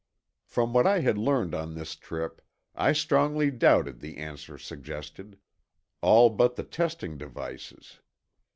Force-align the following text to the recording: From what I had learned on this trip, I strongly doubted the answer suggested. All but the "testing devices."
From 0.47 0.73
what 0.73 0.87
I 0.87 1.01
had 1.01 1.19
learned 1.19 1.53
on 1.53 1.75
this 1.75 1.93
trip, 1.93 2.41
I 2.73 2.91
strongly 2.91 3.51
doubted 3.51 3.99
the 3.99 4.17
answer 4.17 4.57
suggested. 4.57 5.37
All 6.01 6.31
but 6.31 6.55
the 6.55 6.63
"testing 6.63 7.19
devices." 7.19 7.99